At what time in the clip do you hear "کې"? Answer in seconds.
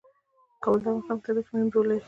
1.47-1.51